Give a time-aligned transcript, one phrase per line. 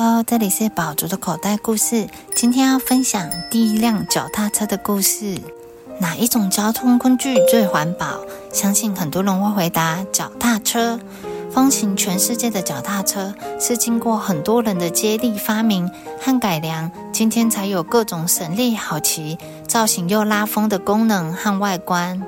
[0.00, 2.08] 喽这里是宝竹的口袋故事。
[2.34, 5.38] 今天要分享第一辆脚踏车的故事。
[5.98, 8.18] 哪一种交通工具最环保？
[8.50, 10.98] 相信很多人会回答脚踏车。
[11.52, 19.36] 风行全世界的脚踏车是经过很多人的接力发明和改良，今天才有各种省力、好骑、
[19.68, 22.22] 造型又拉风的功能和外观。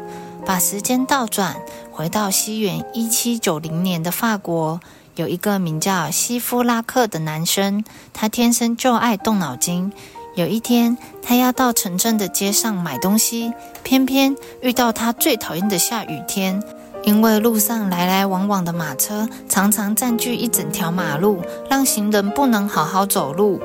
[0.44, 1.56] 把时间倒转，
[1.90, 4.78] 回到西元一七九零年的法国。
[5.16, 7.84] 有一个名叫西夫拉克的男生，
[8.14, 9.92] 他天生就爱动脑筋。
[10.34, 16.62] 有一天，他要到城镇的街上买东西，偏偏遇到他最讨厌的下雨天，
[17.04, 23.60] 因为路上来来往往的马车常常占据一整条马路，让行人不能好好走路。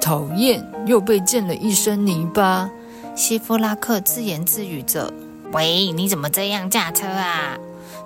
[0.00, 2.70] 讨厌，又被溅了一身泥巴。
[3.16, 5.12] 西夫拉克自言自语着
[5.52, 7.58] ：“喂，你怎么这样驾车啊？”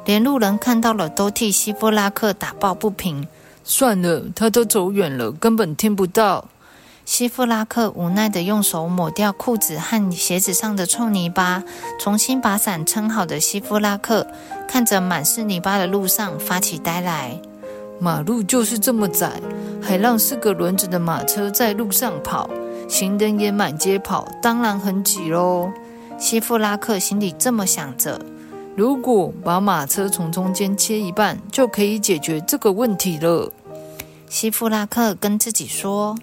[0.04, 3.26] 连路人看到了都替西夫拉克打抱不平。
[3.64, 6.46] 算了，他都走远了，根本听不到。
[7.04, 11.62] 西夫拉克无奈地用手抹掉裤子和鞋子上的臭泥巴，
[11.98, 14.26] 重新把伞撑好的西夫拉克
[14.66, 17.40] 看着满是泥巴的路上发起呆来。
[17.98, 19.40] 马路就是这么窄，
[19.82, 22.48] 还让四个轮子的马车在路上跑，
[22.88, 25.70] 行人也满街跑，当然很挤喽。
[26.18, 28.20] 西夫拉克心里这么想着。
[28.78, 33.52] 如果把马车从中间切一半，就可以解决这个问题了。
[34.28, 36.16] 西夫拉克跟自己说：“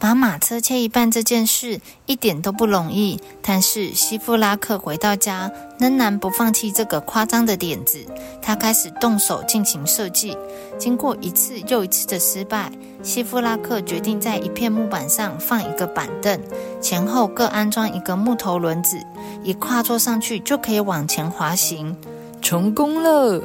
[0.00, 7.98] 把马车切一半这件事一点都不容易。”但是西夫拉克回到家，仍然不放弃这个夸张的点子。
[8.40, 10.36] 他开始动手进行设计。
[10.78, 12.70] 经过一次又一次的失败，
[13.02, 16.40] 西夫拉克决定在一片木板上放一个板凳，
[16.80, 18.96] 前后各安装一个木头轮子。
[19.42, 21.96] 一跨坐上去就可以往前滑行，
[22.40, 23.42] 成功了！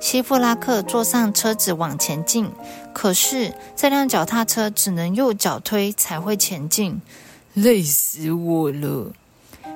[0.00, 2.50] 西弗拉克坐上车子往前进，
[2.92, 7.00] 可是这辆脚踏车只能右脚推才会前进，
[7.54, 9.12] 累死我了！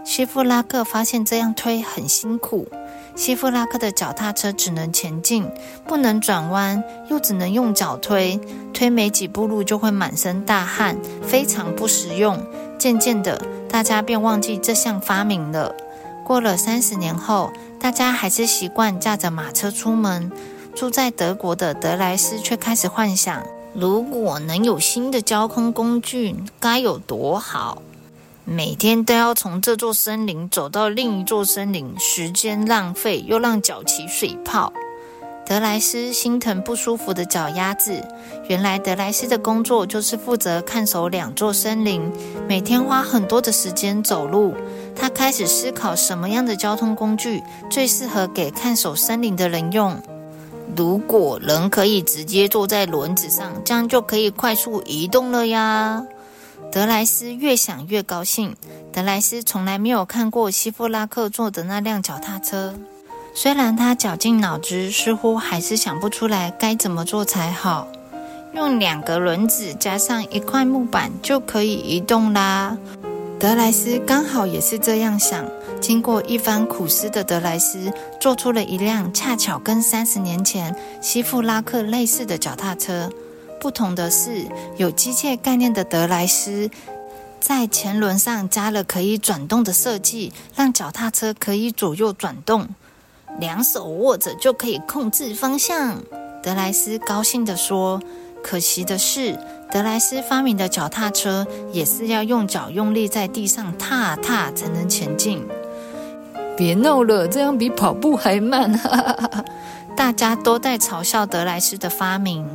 [0.04, 2.68] 西弗拉克发现这样推很辛苦，
[3.14, 5.50] 西弗拉克的脚踏车只能前进，
[5.86, 8.40] 不能转弯，又只能用脚推，
[8.72, 12.38] 推没几步路就会满身大汗，非常不实用。
[12.78, 13.40] 渐渐的。
[13.70, 15.72] 大家便忘记这项发明了。
[16.26, 20.30] 过了三十年后，大家还是习惯驾着马车出门。
[20.74, 23.42] 住在德国的德莱斯却开始幻想：
[23.74, 27.82] 如果能有新的交通工具，该有多好！
[28.44, 34.72] 每天都要从这座森林走到另一座森林，时间浪费，又让脚起水泡。
[35.50, 38.00] 德莱斯心疼不舒服的脚丫子。
[38.46, 42.08] 原来德莱斯的工作就是负责看守两座森林，
[42.46, 44.54] 每天花很多的时间走路。
[44.94, 50.00] 他开始思考什么样的交通工具最适合给看守森林的人用。
[50.76, 56.04] 如果人可以直接坐在轮子上，这样就可以快速移动了呀！
[56.70, 58.54] 德莱斯越想越高兴。
[58.92, 62.72] 德莱斯从来没有看过希夫拉克坐的那辆脚踏车。
[63.34, 67.88] 虽然他绞尽脑汁，似乎还是想不出来该怎么做才好。
[68.52, 72.76] 用两个轮子加上一块木板就可以移动啦。
[73.38, 75.44] 德莱斯刚好也是这样想。
[75.80, 83.10] 经过一番苦思的德莱斯，做出了一辆恰巧跟三十年前西弗拉克类似的脚踏车。
[83.58, 86.68] 不同的是，有机械概念的德莱斯
[87.40, 92.68] 在前轮上加了可以转动的设计，让脚踏车可以左右转动。
[93.40, 96.00] 两手握着就可以控制方向，
[96.42, 98.00] 德莱斯高兴地说。
[98.42, 99.38] 可惜的是，
[99.70, 105.46] 德莱斯发明的脚踏车也是要用脚用力在地上踏踏才能前进。
[106.56, 108.72] 别闹了，这样比跑步还慢。
[109.94, 112.46] 大家都在嘲笑德莱斯的发明。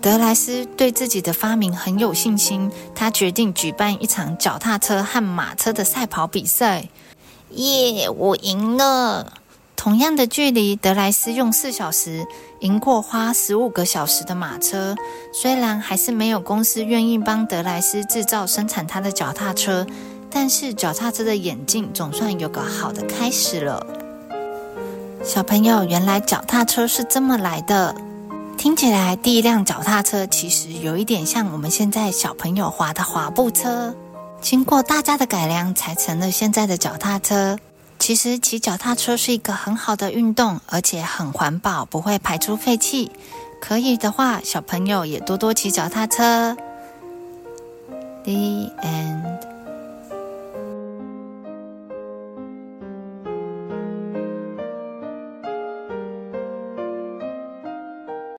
[0.00, 6.88] 德莱斯对自己的发明很有信心，他决定举办一场脚踏车和马车的赛跑比赛。
[7.50, 9.32] 耶，我赢了！
[9.82, 12.24] 同样的距离，德莱斯用四小时
[12.60, 14.94] 赢过花十五个小时的马车。
[15.32, 19.84] 虽然还是没有公司愿意帮德莱斯制造生产他的脚踏车，
[20.30, 23.84] 但是脚踏车的眼镜总算有个好的开始了。
[25.24, 27.92] 小朋友，原来脚踏车是这么来的。
[28.56, 33.92] 听起来，第一辆脚踏车其实有一点像我们现在小朋友滑的滑步车，
[34.40, 37.58] 经过大家的改良，才成了现在的脚踏车。
[38.02, 43.12] 其实骑脚踏车是一个很好的运动，而且很环保，不会排出废气。
[43.60, 46.56] 可以的话，小朋友也多多骑脚踏车。
[48.24, 48.32] The
[48.82, 49.51] end.